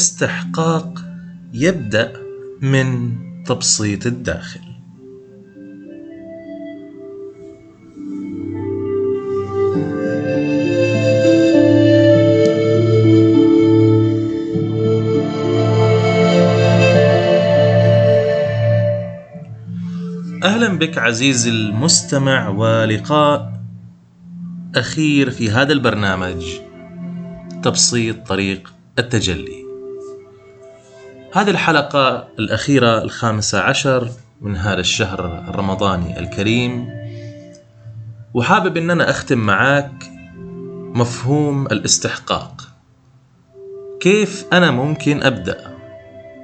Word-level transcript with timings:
الاستحقاق 0.00 0.98
يبدأ 1.52 2.12
من 2.62 3.16
تبسيط 3.44 4.06
الداخل. 4.06 4.60
أهلا 20.42 20.78
بك 20.78 20.98
عزيزي 20.98 21.50
المستمع 21.50 22.48
ولقاء 22.48 23.52
أخير 24.76 25.30
في 25.30 25.50
هذا 25.50 25.72
البرنامج 25.72 26.44
تبسيط 27.62 28.26
طريق 28.26 28.72
التجلي. 28.98 29.69
هذه 31.32 31.50
الحلقة 31.50 32.28
الأخيرة 32.38 33.02
الخامسة 33.02 33.60
عشر 33.60 34.10
من 34.40 34.56
هذا 34.56 34.80
الشهر 34.80 35.44
الرمضاني 35.48 36.18
الكريم 36.18 36.88
وحابب 38.34 38.76
أن 38.76 38.90
أنا 38.90 39.10
أختم 39.10 39.38
معاك 39.38 40.10
مفهوم 40.94 41.66
الاستحقاق 41.66 42.68
كيف 44.00 44.44
أنا 44.52 44.70
ممكن 44.70 45.22
أبدأ 45.22 45.70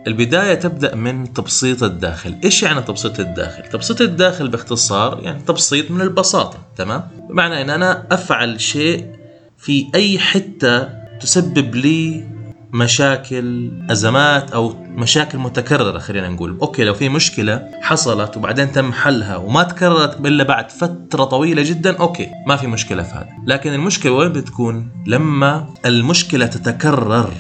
البداية 0.06 0.54
تبدأ 0.54 0.94
من 0.94 1.32
تبسيط 1.32 1.82
الداخل 1.82 2.36
إيش 2.44 2.62
يعني 2.62 2.82
تبسيط 2.82 3.20
الداخل؟ 3.20 3.62
تبسيط 3.62 4.00
الداخل 4.00 4.48
باختصار 4.48 5.20
يعني 5.22 5.42
تبسيط 5.42 5.90
من 5.90 6.00
البساطة 6.00 6.58
تمام؟ 6.76 7.08
بمعنى 7.28 7.62
أن 7.62 7.70
أنا 7.70 8.06
أفعل 8.10 8.60
شيء 8.60 9.06
في 9.58 9.86
أي 9.94 10.18
حتة 10.18 10.88
تسبب 11.20 11.74
لي 11.74 12.35
مشاكل 12.76 13.70
أزمات 13.90 14.52
أو 14.52 14.74
مشاكل 14.88 15.38
متكررة 15.38 15.98
خلينا 15.98 16.28
نقول. 16.28 16.58
okay 16.62 16.84
لو 16.84 16.94
في 16.94 17.08
مشكلة 17.08 17.68
حصلت 17.82 18.36
وبعدين 18.36 18.72
تم 18.72 18.92
حلها 18.92 19.36
وما 19.36 19.62
تكررت 19.62 20.26
إلا 20.26 20.44
بعد 20.44 20.70
فترة 20.70 21.24
طويلة 21.24 21.62
جدا 21.62 21.96
okay 21.96 22.30
ما 22.46 22.56
في 22.56 22.66
مشكلة 22.66 23.02
في 23.02 23.14
هذا. 23.14 23.28
لكن 23.46 23.72
المشكلة 23.72 24.12
وين 24.12 24.32
بتكون؟ 24.32 24.92
لما 25.06 25.66
المشكلة 25.86 26.46
تتكرر 26.46 27.30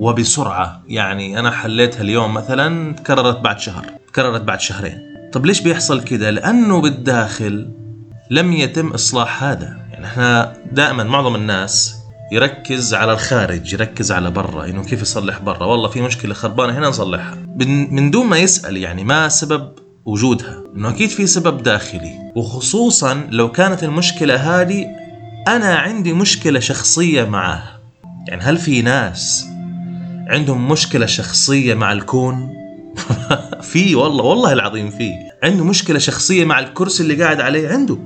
وبسرعة. 0.00 0.82
يعني 0.88 1.38
أنا 1.38 1.50
حليتها 1.50 2.00
اليوم 2.00 2.34
مثلا 2.34 2.94
تكررت 2.94 3.40
بعد 3.40 3.58
شهر 3.58 3.86
تكررت 4.08 4.42
بعد 4.42 4.60
شهرين. 4.60 4.98
طب 5.32 5.46
ليش 5.46 5.60
بيحصل 5.60 6.00
كده؟ 6.00 6.30
لأنه 6.30 6.80
بالداخل 6.80 7.70
لم 8.30 8.52
يتم 8.52 8.88
إصلاح 8.88 9.44
هذا. 9.44 9.76
يعني 9.92 10.06
إحنا 10.06 10.52
دائما 10.72 11.04
معظم 11.04 11.34
الناس 11.34 12.03
يركز 12.32 12.94
على 12.94 13.12
الخارج 13.12 13.72
يركز 13.72 14.12
على 14.12 14.30
برا 14.30 14.64
إنه 14.64 14.84
كيف 14.84 15.02
يصلح 15.02 15.38
برا. 15.38 15.66
والله 15.66 15.88
في 15.88 16.00
مشكلة 16.00 16.34
خربانة 16.34 16.78
هنا 16.78 16.88
نصلحها. 16.88 17.38
من 17.90 18.10
دون 18.10 18.26
ما 18.26 18.38
يسأل 18.38 18.76
يعني 18.76 19.04
ما 19.04 19.28
سبب 19.28 19.72
وجودها. 20.04 20.64
إنه 20.76 20.88
أكيد 20.88 21.10
في 21.10 21.26
سبب 21.26 21.62
داخلي. 21.62 22.32
وخصوصا 22.36 23.26
لو 23.30 23.52
كانت 23.52 23.84
المشكلة 23.84 24.34
هذه 24.34 24.86
أنا 25.48 25.74
عندي 25.74 26.12
مشكلة 26.12 26.60
شخصية 26.60 27.24
معها 27.24 27.80
يعني 28.28 28.42
هل 28.42 28.58
في 28.58 28.82
ناس 28.82 29.46
عندهم 30.28 30.68
مشكلة 30.68 31.06
شخصية 31.06 31.74
مع 31.74 31.92
الكون؟ 31.92 32.54
في 33.72 33.94
والله 33.94 34.24
والله 34.24 34.52
العظيم 34.52 34.90
في. 34.90 35.10
عنده 35.42 35.64
مشكلة 35.64 35.98
شخصية 35.98 36.44
مع 36.44 36.58
الكرسي 36.58 37.02
اللي 37.02 37.22
قاعد 37.22 37.40
عليه؟ 37.40 37.68
عنده. 37.68 37.98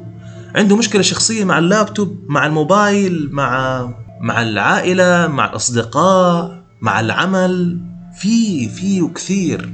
عنده 0.54 0.76
مشكلة 0.76 1.02
شخصية 1.02 1.44
مع 1.44 1.58
اللابتوب 1.58 2.18
مع 2.28 2.46
الموبايل 2.46 3.28
مع 3.32 3.80
مع 4.20 4.42
العائلة 4.42 5.26
مع 5.26 5.46
الأصدقاء 5.46 6.62
مع 6.80 7.00
العمل 7.00 7.80
في 8.18 8.68
في 8.68 9.02
وكثير. 9.02 9.72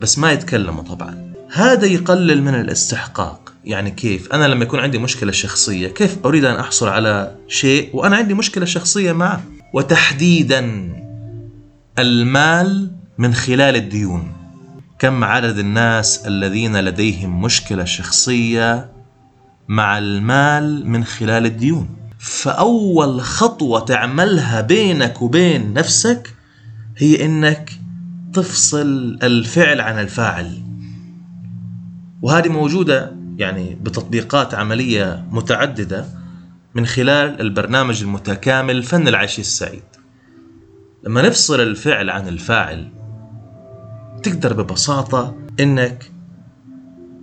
بس 0.00 0.18
ما 0.18 0.32
يتكلموا 0.32 0.82
طبعا. 0.82 1.32
هذا 1.52 1.86
يقلل 1.86 2.42
من 2.42 2.54
الاستحقاق. 2.54 3.52
يعني 3.64 3.90
كيف؟ 3.90 4.32
أنا 4.32 4.48
لما 4.48 4.64
يكون 4.64 4.80
عندي 4.80 4.98
مشكلة 4.98 5.32
شخصية 5.32 5.88
كيف 5.88 6.18
أريد 6.24 6.44
أن 6.44 6.56
أحصل 6.56 6.88
على 6.88 7.36
شيء 7.48 7.90
وأنا 7.96 8.16
عندي 8.16 8.34
مشكلة 8.34 8.64
شخصية 8.64 9.12
معه؟ 9.12 9.42
وتحديدا 9.74 10.92
المال 11.98 12.90
من 13.18 13.34
خلال 13.34 13.76
الديون. 13.76 14.32
كم 14.98 15.24
عدد 15.24 15.58
الناس 15.58 16.26
الذين 16.26 16.76
لديهم 16.76 17.42
مشكلة 17.42 17.84
شخصية 17.84 18.90
مع 19.68 19.98
المال 19.98 20.88
من 20.88 21.04
خلال 21.04 21.46
الديون؟ 21.46 21.88
فأول 22.26 23.20
خطوة 23.20 23.80
تعملها 23.80 24.60
بينك 24.60 25.22
وبين 25.22 25.72
نفسك 25.72 26.34
هي 26.96 27.24
إنك 27.24 27.70
تفصل 28.32 29.18
الفعل 29.22 29.80
عن 29.80 29.98
الفاعل. 29.98 30.62
وهذه 32.22 32.48
موجودة 32.48 33.12
يعني 33.36 33.78
بتطبيقات 33.82 34.54
عملية 34.54 35.24
متعددة 35.30 36.06
من 36.74 36.86
خلال 36.86 37.40
البرنامج 37.40 38.02
المتكامل 38.02 38.82
فن 38.82 39.08
العيش 39.08 39.38
السعيد. 39.38 39.82
لما 41.04 41.22
نفصل 41.22 41.60
الفعل 41.60 42.10
عن 42.10 42.28
الفاعل 42.28 42.88
تقدر 44.22 44.52
ببساطة 44.52 45.36
إنك 45.60 46.10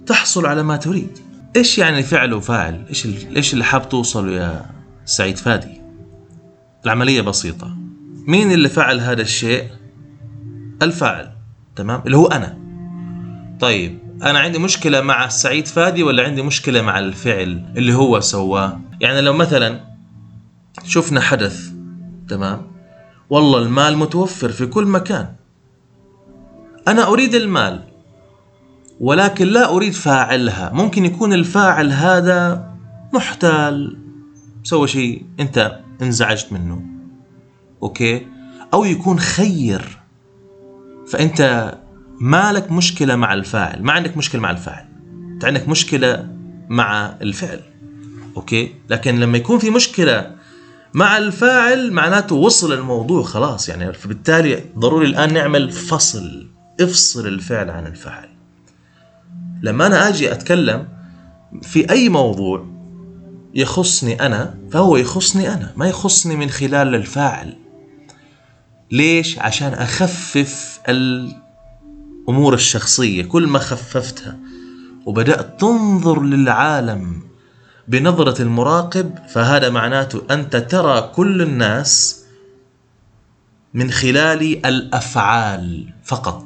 تحصل 0.05 0.45
على 0.45 0.63
ما 0.63 0.77
تريد. 0.77 1.19
إيش 1.55 1.77
يعني 1.77 2.03
فعل 2.03 2.33
وفاعل؟ 2.33 2.85
إيش 2.89 3.07
إيش 3.35 3.53
اللي 3.53 3.63
حاب 3.63 3.89
توصله 3.89 4.31
يا 4.31 4.73
سعيد 5.05 5.37
فادي. 5.37 5.81
العملية 6.85 7.21
بسيطة. 7.21 7.77
مين 8.27 8.51
اللي 8.51 8.69
فعل 8.69 8.99
هذا 8.99 9.21
الشيء؟ 9.21 9.67
الفاعل. 10.81 11.31
تمام؟ 11.75 12.01
اللي 12.05 12.17
هو 12.17 12.27
أنا. 12.27 12.57
طيب 13.59 13.99
أنا 14.23 14.39
عندي 14.39 14.59
مشكلة 14.59 15.01
مع 15.01 15.27
سعيد 15.27 15.67
فادي 15.67 16.03
ولا 16.03 16.23
عندي 16.23 16.41
مشكلة 16.41 16.81
مع 16.81 16.99
الفعل 16.99 17.65
اللي 17.77 17.93
هو 17.93 18.19
سواه؟ 18.19 18.79
يعني 19.01 19.21
لو 19.21 19.33
مثلا 19.33 19.79
شفنا 20.85 21.21
حدث 21.21 21.71
تمام؟ 22.29 22.61
والله 23.29 23.59
المال 23.59 23.97
متوفر 23.97 24.49
في 24.49 24.65
كل 24.65 24.85
مكان. 24.85 25.27
أنا 26.87 27.07
أريد 27.07 27.35
المال 27.35 27.83
ولكن 28.99 29.47
لا 29.47 29.69
أريد 29.69 29.93
فاعلها. 29.93 30.71
ممكن 30.73 31.05
يكون 31.05 31.33
الفاعل 31.33 31.91
هذا 31.91 32.71
محتال. 33.13 34.02
سوى 34.63 34.87
شيء 34.87 35.25
انت 35.39 35.79
انزعجت 36.01 36.53
منه 36.53 36.81
أوكي؟ 37.83 38.27
أو 38.73 38.85
يكون 38.85 39.19
خير 39.19 39.99
فأنت 41.07 41.73
ما 42.19 42.51
لك 42.51 42.71
مشكلة 42.71 43.15
مع 43.15 43.33
الفاعل 43.33 43.83
ما 43.83 43.91
عندك 43.91 44.17
مشكلة 44.17 44.41
مع 44.41 44.51
الفاعل 44.51 44.85
أنت 45.33 45.45
عندك 45.45 45.69
مشكلة 45.69 46.27
مع 46.69 47.15
الفعل 47.21 47.59
أوكي؟ 48.37 48.75
لكن 48.89 49.19
لما 49.19 49.37
يكون 49.37 49.59
في 49.59 49.69
مشكلة 49.69 50.35
مع 50.93 51.17
الفاعل 51.17 51.91
معناته 51.91 52.35
وصل 52.35 52.73
الموضوع 52.73 53.23
خلاص 53.23 53.69
يعني 53.69 53.93
فبالتالي 53.93 54.63
ضروري 54.77 55.05
الآن 55.07 55.33
نعمل 55.33 55.71
فصل 55.71 56.47
افصل 56.81 57.27
الفعل 57.27 57.69
عن 57.69 57.87
الفاعل. 57.87 58.29
لما 59.61 59.87
أنا 59.87 60.09
آجي 60.09 60.31
أتكلم 60.31 60.87
في 61.61 61.89
أي 61.89 62.09
موضوع 62.09 62.72
يخصني 63.53 64.25
أنا 64.25 64.57
فهو 64.71 64.97
يخصني 64.97 65.53
أنا 65.53 65.73
ما 65.75 65.87
يخصني 65.87 66.35
من 66.35 66.49
خلال 66.49 66.95
الفاعل. 66.95 67.57
ليش؟ 68.91 69.39
عشان 69.39 69.73
أخفف 69.73 70.79
الأمور 70.89 72.53
الشخصية. 72.53 73.23
كل 73.23 73.47
ما 73.47 73.59
خففتها 73.59 74.37
وبدأت 75.05 75.59
تنظر 75.59 76.23
للعالم 76.23 77.23
بنظرة 77.87 78.41
المراقب 78.41 79.15
فهذا 79.29 79.69
معناته 79.69 80.21
أنت 80.31 80.55
ترى 80.55 81.11
كل 81.15 81.41
الناس 81.41 82.23
من 83.73 83.91
خلال 83.91 84.65
الأفعال 84.65 85.93
فقط. 86.03 86.45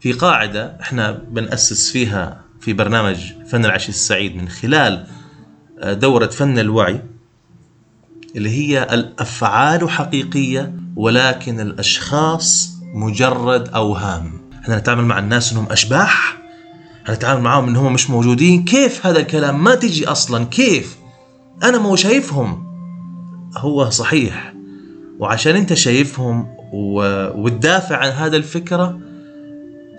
في 0.00 0.12
قاعدة 0.12 0.76
إحنا 0.80 1.10
بنأسس 1.10 1.90
فيها 1.90 2.40
في 2.60 2.72
برنامج 2.72 3.16
فن 3.48 3.64
العيش 3.64 3.88
السعيد 3.88 4.36
من 4.36 4.48
خلال 4.48 5.06
دورة 5.84 6.26
فن 6.26 6.58
الوعي 6.58 7.02
اللي 8.36 8.50
هي 8.50 8.82
الأفعال 8.82 9.90
حقيقية 9.90 10.74
ولكن 10.96 11.60
الأشخاص 11.60 12.72
مجرد 12.94 13.68
أوهام. 13.68 14.32
إحنا 14.62 14.78
نتعامل 14.78 15.04
مع 15.04 15.18
الناس 15.18 15.52
إنهم 15.52 15.66
أشباح 15.70 16.42
هنتعامل 17.06 17.40
معاهم 17.42 17.68
انهم 17.68 17.92
مش 17.92 18.10
موجودين. 18.10 18.64
كيف 18.64 19.06
هذا 19.06 19.18
الكلام؟ 19.20 19.64
ما 19.64 19.74
تجي 19.74 20.06
أصلا. 20.08 20.44
كيف؟ 20.44 20.96
أنا 21.62 21.78
مو 21.78 21.96
شايفهم. 21.96 22.66
هو 23.56 23.90
صحيح. 23.90 24.54
وعشان 25.18 25.56
أنت 25.56 25.74
شايفهم 25.74 26.46
وتدافع 27.34 27.96
عن 27.96 28.10
هذا 28.10 28.36
الفكرة 28.36 28.98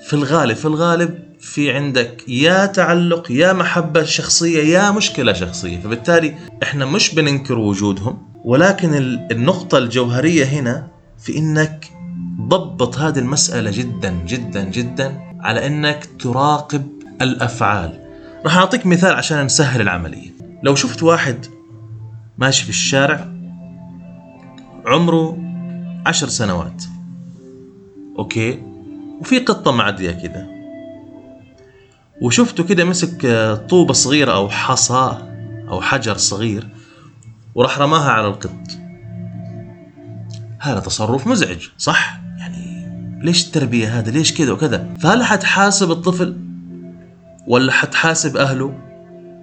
في 0.08 0.14
الغالب 0.14 0.56
في 0.56 0.66
الغالب 0.66 1.23
في 1.44 1.72
عندك 1.72 2.24
يا 2.28 2.66
تعلق 2.66 3.32
يا 3.32 3.54
محبة 3.54 4.04
شخصية 4.04 4.64
يا 4.64 4.92
مشكلة 4.92 5.34
شخصية. 5.34 5.80
فبالتالي 5.80 6.36
إحنا 6.64 6.86
مش 6.86 7.16
بننكر 7.16 7.58
وجودهم 7.58 8.18
ولكن 8.44 8.94
النقطة 9.32 9.78
الجوهرية 9.78 10.46
هنا 10.46 10.88
في 11.20 11.38
إنك 11.38 11.86
ضبط 12.42 12.98
هذه 12.98 13.20
المسألة 13.20 13.72
جدا 13.72 14.12
جدا 14.28 14.64
جدا 14.64 15.22
على 15.40 15.68
إنك 15.68 16.10
تراقب 16.20 16.88
الأفعال. 17.22 18.00
راح 18.46 18.58
أعطيك 18.58 18.86
مثال 18.86 19.14
عشان 19.14 19.46
نسهل 19.46 19.82
العملية. 19.82 20.30
لو 20.64 20.76
شفت 20.76 21.04
واحد 21.04 21.46
ماشي 22.38 22.64
في 22.64 22.70
الشارع 22.70 23.28
عمره 24.86 25.38
عشر 26.06 26.28
سنوات 26.28 26.84
أوكي؟ 28.20 28.64
وفي 29.22 29.40
قطة 29.40 29.72
معدية 29.72 30.12
كده. 30.12 30.63
وشفته 32.22 32.64
كده 32.64 32.86
مسك 32.86 33.28
طوبة 33.70 33.94
صغيرة 33.94 34.34
أو 34.34 34.50
حصى 34.50 35.18
أو 35.70 35.82
حجر 35.82 36.18
صغير 36.18 36.68
وراح 37.56 37.80
رماها 37.80 38.12
على 38.12 38.28
القط. 38.28 38.52
هذا 40.60 40.80
تصرف 40.80 41.28
مزعج 41.28 41.68
صح؟ 41.78 42.20
يعني 42.38 42.90
ليش 43.24 43.48
التربية 43.48 44.00
هذا 44.00 44.12
ليش 44.12 44.34
كذا 44.34 44.52
وكذا؟ 44.52 44.94
فهل 45.00 45.24
حتحاسب 45.24 45.92
الطفل 45.92 46.38
ولا 47.48 47.72
حتحاسب 47.72 48.38
أهله 48.38 48.80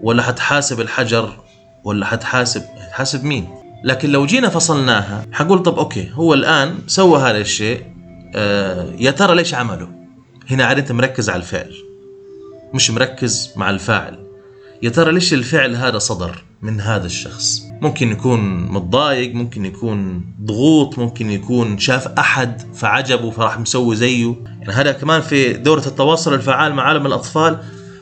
ولا 0.02 0.22
حتحاسب 0.22 0.80
الحجر 0.80 1.36
ولا 1.84 2.06
حتحاسب 2.06 2.62
حاسب 2.92 3.24
مين؟ 3.24 3.48
لكن 3.84 4.10
لو 4.10 4.26
جينا 4.26 4.48
فصلناها 4.48 5.26
حقول 5.32 5.62
طب 5.62 5.78
أوكي 5.78 6.10
هو 6.12 6.34
الآن 6.34 6.78
سوى 6.86 7.20
هذا 7.20 7.38
الشيء 7.38 7.84
آه 8.34 8.92
يا 8.98 9.10
ترى 9.10 9.34
ليش 9.34 9.54
عمله؟ 9.54 9.88
هنا 10.50 10.64
عاد 10.64 10.78
أنت 10.78 10.92
مركز 10.92 11.30
على 11.30 11.36
الفعل. 11.40 11.89
مش 12.74 12.90
مركز 12.90 13.52
مع 13.56 13.70
الفاعل. 13.70 14.18
يا 14.82 14.90
ترى 14.90 15.12
ليش 15.12 15.34
الفعل 15.34 15.76
هذا 15.76 15.98
صدر 15.98 16.44
من 16.62 16.80
هذا 16.80 17.06
الشخص؟ 17.06 17.62
ممكن 17.82 18.12
يكون 18.12 18.62
متضايق 18.72 19.34
ممكن 19.34 19.64
يكون 19.64 20.24
ضغوط 20.44 20.98
ممكن 20.98 21.30
يكون 21.30 21.78
شاف 21.78 22.06
أحد 22.06 22.62
فعجبه 22.74 23.30
فراح 23.30 23.58
مسوي 23.58 23.96
زيه. 23.96 24.34
يعني 24.60 24.72
هذا 24.72 24.92
كمان 24.92 25.20
في 25.20 25.52
دورة 25.52 25.86
التواصل 25.86 26.34
الفعال 26.34 26.74
مع 26.74 26.82
عالم 26.82 27.06
الأطفال 27.06 27.58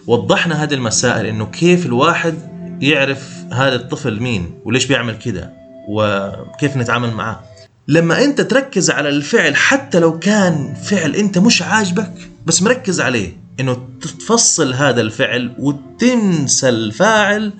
وضحنا 0.06 0.62
هذه 0.62 0.74
المسائل 0.74 1.26
إنه 1.26 1.46
كيف 1.46 1.86
الواحد 1.86 2.34
يعرف 2.80 3.34
هذا 3.52 3.74
الطفل 3.74 4.20
مين 4.20 4.54
وليش 4.64 4.86
بيعمل 4.86 5.18
كده 5.18 5.52
وكيف 5.88 6.76
نتعامل 6.76 7.10
معاه. 7.10 7.40
لما 7.88 8.24
أنت 8.24 8.40
تركز 8.40 8.90
على 8.90 9.08
الفعل 9.08 9.56
حتى 9.56 9.98
لو 9.98 10.18
كان 10.18 10.74
فعل 10.74 11.14
أنت 11.14 11.38
مش 11.38 11.62
عاجبك 11.62 12.12
بس 12.46 12.62
مركز 12.62 13.00
عليه. 13.00 13.47
إنه 13.60 13.88
تفصل 14.00 14.74
هذا 14.74 15.00
الفعل 15.00 15.54
وتنسى 15.58 16.68
الفاعل 16.68 17.52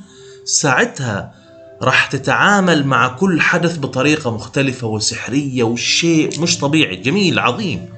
ساعتها 0.45 1.35
راح 1.83 2.07
تتعامل 2.07 2.87
مع 2.87 3.09
كل 3.09 3.41
حدث 3.41 3.79
بطريقة 3.79 4.31
مختلفة 4.35 4.87
وسحرية 4.87 5.63
وشيء 5.63 6.41
مش 6.41 6.59
طبيعي 6.59 6.97
جميل 6.97 7.39
عظيم 7.39 7.89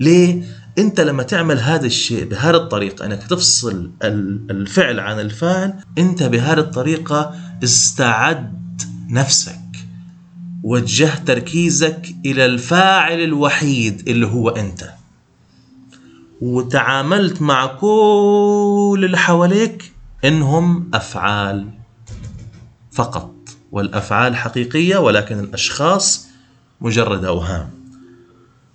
ليه؟ 0.00 0.42
أنت 0.78 1.00
لما 1.00 1.22
تعمل 1.22 1.58
هذا 1.58 1.86
الشيء 1.86 2.24
بهذه 2.24 2.56
الطريقة 2.56 3.06
إنك 3.06 3.22
تفصل 3.22 3.90
الفعل 4.50 5.00
عن 5.00 5.20
الفاعل 5.20 5.74
أنت 5.98 6.22
بهذه 6.22 6.58
الطريقة 6.58 7.34
استعد 7.64 8.82
نفسك 9.10 9.60
وجهت 10.62 11.26
تركيزك 11.26 12.14
إلى 12.26 12.46
الفاعل 12.46 13.20
الوحيد 13.20 14.08
اللي 14.08 14.26
هو 14.26 14.48
أنت 14.48 14.95
وتعاملت 16.40 17.42
مع 17.42 17.66
كل 17.66 19.02
اللي 19.04 19.18
حواليك 19.18 19.92
إنهم 20.24 20.90
أفعال 20.94 21.68
فقط 22.92 23.32
والأفعال 23.72 24.36
حقيقية 24.36 24.96
ولكن 24.96 25.38
الأشخاص 25.40 26.26
مجرد 26.80 27.24
أوهام. 27.24 27.70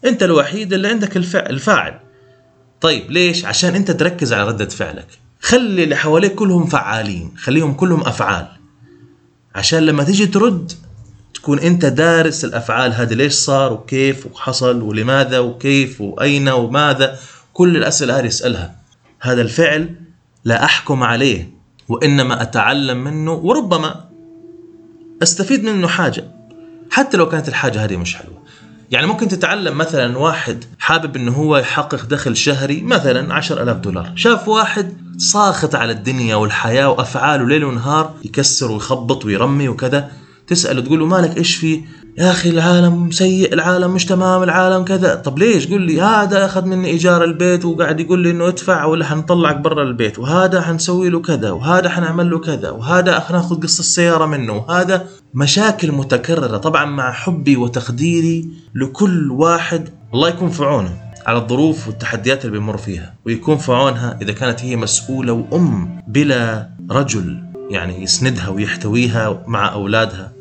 أنت 0.05 0.23
الوحيد 0.23 0.73
اللي 0.73 0.87
عندك 0.87 1.17
الفعل 1.17 1.49
الفاعل. 1.49 1.99
طيب 2.81 3.11
ليش؟ 3.11 3.45
عشان 3.45 3.75
أنت 3.75 3.91
تركز 3.91 4.33
على 4.33 4.47
ردة 4.47 4.65
فعلك. 4.65 5.07
خلي 5.41 5.83
اللي 5.83 5.95
حواليك 5.95 6.35
كلهم 6.35 6.65
فعالين 6.65 7.31
خليهم 7.37 7.73
كلهم 7.73 8.01
أفعال. 8.01 8.47
عشان 9.55 9.79
لما 9.85 10.03
تيجي 10.03 10.25
ترد 10.25 10.71
تكون 11.33 11.59
أنت 11.59 11.85
دارس 11.85 12.45
الأفعال 12.45 12.93
هذه 12.93 13.13
ليش 13.13 13.33
صار 13.33 13.73
وكيف 13.73 14.25
وحصل 14.25 14.81
ولماذا 14.81 15.39
وكيف 15.39 16.01
وأين 16.01 16.49
وماذا. 16.49 17.19
كل 17.53 17.77
الأسئلة 17.77 18.19
هذه 18.19 18.27
اسألها 18.27 18.75
هذا 19.21 19.41
الفعل 19.41 19.95
لا 20.45 20.63
أحكم 20.63 21.03
عليه 21.03 21.49
وإنما 21.89 22.41
أتعلم 22.41 23.03
منه 23.03 23.31
وربما 23.31 24.05
أستفيد 25.23 25.63
منه 25.63 25.87
حاجة. 25.87 26.31
حتى 26.91 27.17
لو 27.17 27.29
كانت 27.29 27.47
الحاجة 27.47 27.83
هذه 27.83 27.97
مش 27.97 28.15
حلوة. 28.15 28.41
يعني 28.91 29.07
ممكن 29.07 29.27
تتعلم 29.27 29.77
مثلا 29.77 30.17
واحد 30.17 30.63
حابب 30.79 31.15
إنه 31.15 31.31
هو 31.31 31.57
يحقق 31.57 32.05
دخل 32.05 32.37
شهري 32.37 32.81
مثلا 32.81 33.33
عشر 33.33 33.63
ألاف 33.63 33.77
دولار. 33.77 34.11
شاف 34.15 34.47
واحد 34.47 34.97
ساخط 35.17 35.75
على 35.75 35.91
الدنيا 35.91 36.35
والحياة 36.35 36.89
وأفعاله 36.89 37.47
ليل 37.47 37.63
ونهار 37.63 38.13
يكسر 38.23 38.71
ويخبط 38.71 39.25
ويرمي 39.25 39.69
وكذا 39.69 40.11
تسأله 40.47 40.81
تقول 40.81 40.99
له 40.99 41.05
مالك 41.05 41.37
إيش 41.37 41.55
في 41.55 41.81
يا 42.17 42.31
أخي 42.31 42.49
العالم 42.49 43.11
سيء 43.11 43.53
العالم 43.53 43.93
مش 43.93 44.05
تمام 44.05 44.43
العالم 44.43 44.83
كذا. 44.83 45.15
طب 45.15 45.39
ليش؟ 45.39 45.67
قل 45.67 45.81
لي 45.81 46.01
هذا 46.01 46.45
أخذ 46.45 46.65
مني 46.65 46.87
إيجار 46.87 47.23
البيت 47.23 47.65
وقاعد 47.65 47.99
يقول 47.99 48.19
لي 48.19 48.31
إنه 48.31 48.47
ادفع 48.47 48.85
ولا 48.85 49.05
حنطلعك 49.05 49.57
برا 49.57 49.83
البيت 49.83 50.19
وهذا 50.19 50.61
حنسوي 50.61 51.09
له 51.09 51.21
كذا 51.21 51.51
وهذا 51.51 51.89
حنعمل 51.89 52.29
له 52.29 52.39
كذا 52.39 52.69
وهذا 52.69 53.19
حناخذ 53.19 53.59
قصة 53.59 53.79
السيارة 53.79 54.25
منه 54.25 54.53
وهذا 54.53 55.05
مشاكل 55.33 55.91
متكررة 55.91 56.57
طبعا 56.57 56.85
مع 56.85 57.11
حبي 57.11 57.57
وتقديري 57.57 58.49
لكل 58.75 59.31
واحد. 59.31 59.89
الله 60.13 60.29
يكون 60.29 60.49
في 60.49 60.63
عونه 60.63 60.97
على 61.25 61.37
الظروف 61.37 61.87
والتحديات 61.87 62.45
اللي 62.45 62.59
بيمر 62.59 62.77
فيها 62.77 63.13
ويكون 63.25 63.57
في 63.57 63.71
عونها 63.71 64.17
إذا 64.21 64.31
كانت 64.33 64.61
هي 64.63 64.75
مسؤولة 64.75 65.33
وأم 65.33 66.01
بلا 66.07 66.69
رجل 66.91 67.43
يعني 67.69 68.03
يسندها 68.03 68.49
ويحتويها 68.49 69.43
مع 69.47 69.73
أولادها. 69.73 70.40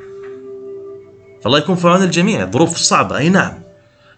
فالله 1.42 1.58
يكون 1.58 1.76
في 1.76 1.88
عون 1.88 2.02
الجميع. 2.02 2.50
ظروف 2.50 2.76
صعبة. 2.76 3.18
أي 3.18 3.28
نعم. 3.28 3.62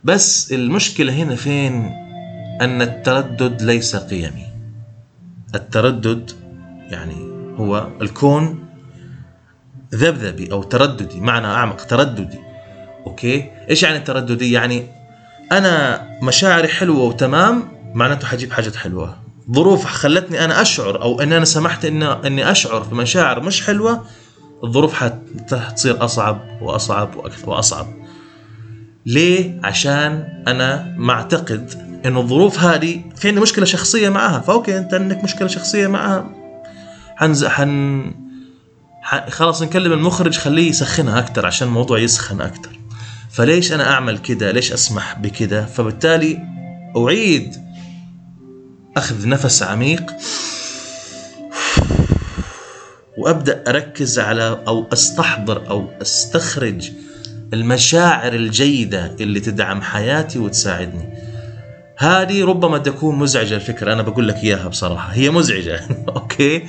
بس 0.04 0.52
المشكلة 0.52 1.12
هنا 1.12 1.36
فين؟ 1.36 1.92
أن 2.60 2.82
التردد 2.82 3.62
ليس 3.62 3.96
قيمي. 3.96 4.46
التردد 5.54 6.30
يعني 6.90 7.32
هو 7.56 7.88
الكون 8.02 8.64
ذبذبي 9.94 10.52
أو 10.52 10.62
ترددي 10.62 11.20
معنى 11.20 11.46
أعمق 11.46 11.76
ترددي. 11.76 12.38
okay؟ 13.06 13.50
إيش 13.70 13.82
يعني 13.82 13.96
الترددي 13.96 14.52
يعني 14.52 14.86
أنا 15.52 16.02
مشاعري 16.22 16.68
حلوة 16.68 17.00
وتمام 17.00 17.68
معناته 17.94 18.26
حجيب 18.26 18.52
حاجة 18.52 18.76
حلوة. 18.76 19.16
ظروف 19.52 19.86
خلتني 19.86 20.44
أنا 20.44 20.62
أشعر 20.62 21.02
أو 21.02 21.20
أن 21.20 21.32
أنا 21.32 21.44
سمحت 21.44 21.84
إن 21.84 22.02
أني 22.02 22.50
أشعر 22.50 22.82
بمشاعر 22.82 23.40
مش 23.40 23.66
حلوة 23.66 24.04
الظروف 24.64 24.94
حتصير 25.52 26.04
أصعب 26.04 26.40
وأصعب 26.60 27.16
وأكثر 27.16 27.50
وأصعب. 27.50 27.86
ليه؟ 29.06 29.60
عشان 29.64 30.42
أنا 30.48 30.94
معتقد 30.98 31.92
إنه 32.06 32.20
الظروف 32.20 32.60
هذه 32.60 33.02
في 33.16 33.28
عندي 33.28 33.40
مشكلة 33.40 33.64
شخصية 33.64 34.08
معها. 34.08 34.40
ف 34.40 34.48
okay 34.48 34.78
أنت 34.78 34.94
عندك 34.94 35.24
مشكلة 35.24 35.48
شخصية 35.48 35.86
معها. 35.86 36.34
حنز 37.16 37.44
حن 37.44 38.12
خلاص 39.28 39.62
نكلم 39.62 39.92
المخرج 39.92 40.38
خليه 40.38 40.68
يسخنها 40.70 41.18
أكثر 41.18 41.46
عشان 41.46 41.68
الموضوع 41.68 41.98
يسخن 41.98 42.40
أكثر 42.40 42.78
فليش 43.30 43.72
أنا 43.72 43.92
أعمل 43.92 44.18
كده؟ 44.18 44.50
ليش 44.50 44.72
أسمح 44.72 45.18
بكده؟ 45.18 45.66
فبالتالي 45.66 46.38
أعيد 46.96 47.56
أخذ 48.96 49.28
نفس 49.28 49.62
عميق 49.62 50.12
وأبدأ 53.22 53.64
أركز 53.68 54.18
على 54.18 54.62
أو 54.68 54.86
أستحضر 54.92 55.70
أو 55.70 55.88
أستخرج 56.02 56.90
المشاعر 57.52 58.32
الجيدة 58.32 59.16
اللي 59.20 59.40
تدعم 59.40 59.82
حياتي 59.82 60.38
وتساعدني. 60.38 61.08
هذه 61.98 62.44
ربما 62.44 62.78
تكون 62.78 63.18
مزعجة 63.18 63.54
الفكرة 63.54 63.92
أنا 63.92 64.02
بقول 64.02 64.28
لك 64.28 64.36
إياها 64.36 64.68
بصراحة 64.68 65.12
هي 65.12 65.30
مزعجة 65.30 65.80
أوكي 66.16 66.62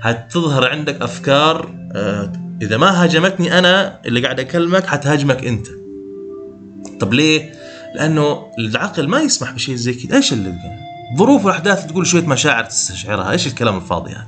حتظهر 0.00 0.70
عندك 0.70 1.02
أفكار 1.02 1.74
آه، 1.92 2.32
إذا 2.62 2.76
ما 2.76 3.02
هاجمتني 3.02 3.58
أنا 3.58 4.00
اللي 4.06 4.20
قاعد 4.22 4.40
أكلمك 4.40 4.86
حتهاجمك 4.86 5.44
أنت. 5.44 5.66
طب 7.00 7.14
ليه؟ 7.14 7.52
لأنه 7.94 8.46
العقل 8.58 9.08
ما 9.08 9.20
يسمح 9.20 9.52
بشيء 9.52 9.74
زي 9.74 9.94
كذا، 9.94 10.16
إيش 10.16 10.32
اللي 10.32 10.54
ظروف 11.18 11.44
والاحداث 11.44 11.86
تقول 11.86 12.06
شوية 12.06 12.26
مشاعر 12.26 12.64
تستشعرها، 12.64 13.30
إيش 13.30 13.46
الكلام 13.46 13.76
الفاضي 13.76 14.10
هذا؟ 14.10 14.26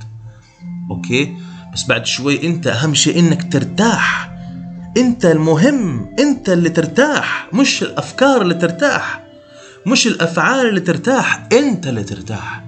أوكي؟ 0.91 1.33
بس 1.73 1.83
بعد 1.83 2.05
شوي 2.05 2.47
انت 2.47 2.67
اهم 2.67 2.93
شيء 2.93 3.19
انك 3.19 3.53
ترتاح. 3.53 4.33
انت 4.97 5.25
المهم 5.25 6.09
انت 6.19 6.49
اللي 6.49 6.69
ترتاح 6.69 7.49
مش 7.53 7.83
الافكار 7.83 8.41
اللي 8.41 8.53
ترتاح 8.53 9.23
مش 9.87 10.07
الافعال 10.07 10.69
اللي 10.69 10.79
ترتاح 10.79 11.47
انت 11.53 11.87
اللي 11.87 12.03
ترتاح. 12.03 12.63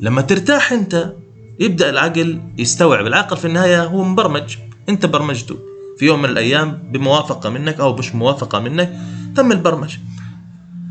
لما 0.00 0.22
ترتاح 0.22 0.72
انت 0.72 1.12
يبدأ 1.60 1.90
العقل 1.90 2.40
يستوعب. 2.58 3.06
العقل 3.06 3.36
في 3.36 3.44
النهاية 3.44 3.84
هو 3.84 4.04
مبرمج 4.04 4.56
انت 4.88 5.06
برمجته. 5.06 5.58
في 5.98 6.06
يوم 6.06 6.22
من 6.22 6.28
الأيام 6.28 6.90
بموافقة 6.92 7.50
منك 7.50 7.80
أو 7.80 7.96
مش 7.96 8.14
موافقة 8.14 8.60
منك 8.60 8.92
تم 9.36 9.52
البرمجة. 9.52 9.98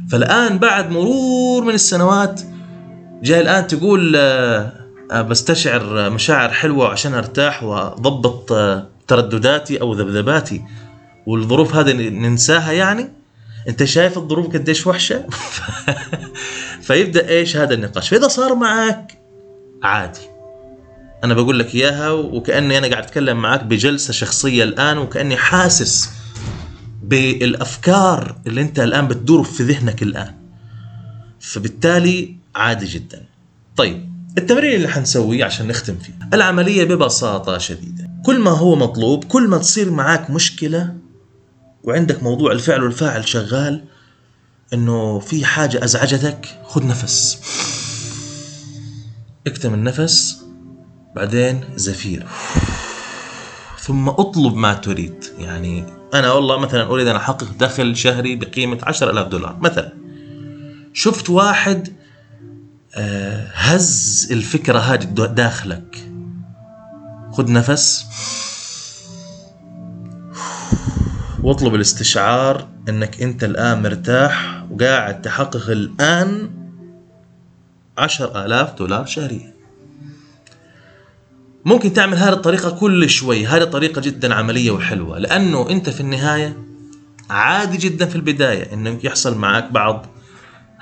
فالآن 0.09 0.57
بعد 0.57 0.91
مرور 0.91 1.63
من 1.63 1.73
السنوات 1.73 2.41
جاي 3.23 3.41
الآن 3.41 3.67
تقول 3.67 4.13
آه، 4.15 4.82
بستشعر 5.21 6.09
مشاعر 6.09 6.49
حلوة 6.49 6.89
عشان 6.89 7.13
أرتاح 7.13 7.63
وأضبط 7.63 8.51
آه، 8.51 8.87
تردداتي 9.07 9.81
أو 9.81 9.93
ذبذباتي. 9.93 10.61
والظروف 11.25 11.75
هذه 11.75 12.09
ننساها 12.09 12.71
يعني؟ 12.71 13.09
أنت 13.67 13.83
شايف 13.83 14.17
الظروف 14.17 14.53
قديش 14.53 14.87
وحشة؟ 14.87 15.25
فيبدأ 16.85 17.29
إيش 17.29 17.57
هذا 17.57 17.73
النقاش. 17.73 18.09
فإذا 18.09 18.27
صار 18.27 18.55
معك 18.55 19.17
عادي. 19.83 20.19
أنا 21.23 21.33
بقول 21.33 21.59
لك 21.59 21.75
إياها 21.75 22.11
وكأني 22.11 22.77
أنا 22.77 22.87
قاعد 22.87 23.03
أتكلم 23.03 23.41
معك 23.41 23.63
بجلسة 23.63 24.13
شخصية 24.13 24.63
الآن 24.63 24.97
وكأني 24.97 25.37
حاسس 25.37 26.09
بالأفكار 27.03 28.35
اللي 28.47 28.61
أنت 28.61 28.79
الآن 28.79 29.07
بتدور 29.07 29.43
في 29.43 29.63
ذهنك 29.63 30.03
الآن. 30.03 30.33
فبالتالي 31.39 32.35
عادي 32.55 32.85
جدا. 32.85 33.23
طيب 33.75 34.12
التمرين 34.37 34.75
اللي 34.75 34.87
حنسويه 34.87 35.45
عشان 35.45 35.67
نختم 35.67 35.95
فيه. 35.97 36.13
العملية 36.33 36.83
ببساطة 36.83 37.57
شديدة. 37.57 38.09
كل 38.25 38.39
ما 38.39 38.51
هو 38.51 38.75
مطلوب 38.75 39.23
كل 39.23 39.47
ما 39.47 39.57
تصير 39.57 39.91
معاك 39.91 40.29
مشكلة 40.29 40.95
وعندك 41.83 42.23
موضوع 42.23 42.51
الفعل 42.51 42.83
والفاعل 42.83 43.27
شغال 43.27 43.83
إنه 44.73 45.19
في 45.19 45.45
حاجة 45.45 45.83
أزعجتك 45.83 46.59
خذ 46.63 46.87
نفس. 46.87 47.39
اكتم 49.47 49.73
النفس 49.73 50.43
بعدين 51.15 51.63
زفير. 51.75 52.27
ثم 53.79 54.09
اطلب 54.09 54.55
ما 54.55 54.73
تريد. 54.73 55.23
يعني 55.37 55.85
أنا 56.13 56.31
والله 56.31 56.59
مثلا 56.59 56.83
أريد 56.83 57.07
أن 57.07 57.15
أحقق 57.15 57.47
دخل 57.59 57.97
شهري 57.97 58.35
بقيمة 58.35 58.77
عشر 58.83 59.09
ألاف 59.09 59.27
دولار 59.27 59.57
مثلا. 59.61 59.93
شفت 60.93 61.29
واحد 61.29 62.02
هز 63.53 64.27
الفكرة 64.31 64.79
هذه 64.79 65.03
داخلك. 65.03 66.09
خذ 67.31 67.51
نفس. 67.51 68.05
واطلب 71.43 71.75
الاستشعار 71.75 72.67
إنك 72.89 73.21
أنت 73.21 73.43
الآن 73.43 73.81
مرتاح 73.81 74.65
وقاعد 74.71 75.21
تحقق 75.21 75.69
الآن 75.69 76.49
عشر 77.97 78.45
آلاف 78.45 78.73
دولار 78.73 79.05
شهريا. 79.05 79.53
ممكن 81.65 81.93
تعمل 81.93 82.17
هذه 82.17 82.33
الطريقة 82.33 82.69
كل 82.69 83.09
شوي. 83.09 83.45
هذه 83.45 83.63
طريقة 83.63 84.01
جدا 84.01 84.33
عملية 84.33 84.71
وحلوة. 84.71 85.19
لأنه 85.19 85.69
أنت 85.69 85.89
في 85.89 86.01
النهاية 86.01 86.57
عادي 87.29 87.77
جدا 87.77 88.05
في 88.05 88.15
البداية 88.15 88.73
أنه 88.73 88.99
يحصل 89.03 89.37
معك 89.37 89.71
بعض 89.71 90.05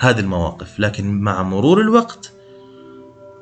هذه 0.02 0.20
المواقف 0.20 0.80
لكن 0.80 1.22
مع 1.22 1.44
مرور 1.44 1.82
الوقت 1.82 2.32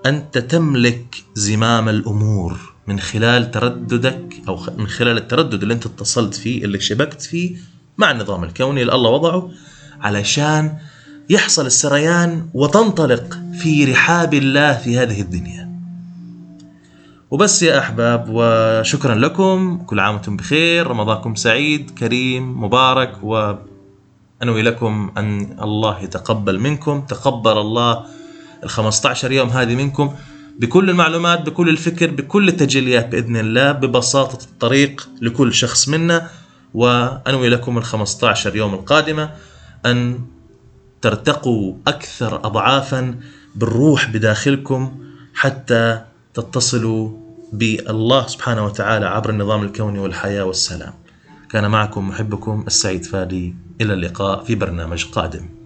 أنت 0.06 0.38
تملك 0.38 1.24
زمام 1.34 1.90
الأمور 1.90 2.60
من 2.88 3.00
خلال 3.00 3.52
ترددك 3.52 4.42
أو 4.48 4.60
من 4.78 4.88
خلال 4.88 5.18
التردد 5.18 5.62
اللي 5.62 5.74
أنت 5.74 5.86
اتصلت 5.86 6.34
فيه 6.34 6.66
اللي 6.66 6.80
شبكت 6.80 7.22
فيه 7.22 7.58
مع 7.98 8.12
النظام 8.12 8.44
الكوني 8.44 8.82
اللي 8.82 8.96
الله 8.96 9.10
وضعه 9.10 9.52
علشان 10.02 10.78
يحصل 11.30 11.66
السريان 11.66 12.50
وتنطلق 12.54 13.40
في 13.60 13.86
رحاب 13.86 14.34
الله 14.34 14.74
في 14.74 14.98
هذه 14.98 15.22
الدنيا. 15.22 15.70
وبس 17.32 17.64
يا 17.64 17.80
أحباب 17.80 18.26
وشكرا 18.30 19.16
لكم. 19.16 19.84
كل 19.86 20.00
عام 20.00 20.14
وأنتم 20.14 20.38
بخير. 20.38 20.88
رمضانكم 20.88 21.36
سعيد 21.36 21.90
كريم 21.90 22.64
مبارك 22.64 23.24
و 23.24 23.54
أنوي 24.44 24.62
لكم 24.62 25.12
أن 25.18 25.58
الله 25.62 26.00
يتقبل 26.00 26.60
منكم 26.60 27.02
تقبل 27.02 27.58
الله 27.58 28.06
ال 28.64 28.70
15 28.70 29.32
يوم 29.32 29.50
هذه 29.50 29.76
منكم 29.76 30.16
بكل 30.60 30.90
المعلومات 30.90 31.42
بكل 31.42 31.70
الفكر 31.70 32.12
بكل 32.12 32.48
التجليات 32.48 33.08
بإذن 33.08 33.38
الله 33.38 33.72
ببساطة 33.72 34.44
الطريق 34.44 35.10
لكل 35.22 35.54
شخص 35.54 35.90
منا. 35.90 36.28
وأنوي 36.74 37.50
لكم 37.50 37.78
ال 37.78 37.84
15 37.84 38.56
يوم 38.56 38.74
القادمة 38.74 39.32
أن 39.86 40.20
ترتقوا 41.02 41.74
أكثر 41.88 42.36
أضعافا 42.36 43.16
بالروح 43.56 44.10
بداخلكم 44.10 45.00
حتى 45.34 46.02
تتصلوا 46.34 47.12
بالله 47.54 48.28
سبحانه 48.28 48.66
وتعالى 48.66 49.06
عبر 49.06 49.30
النظام 49.30 49.64
الكوني 49.64 50.00
والحياة 50.00 50.44
والسلام. 50.44 50.94
كان 51.50 51.72
معكم 51.72 52.08
محبكم 52.10 52.64
السعيد 52.68 53.06
فادي. 53.06 53.56
إلى 53.82 53.94
اللقاء 53.94 54.44
في 54.44 54.56
برنامج 54.56 55.06
قادم. 55.06 55.59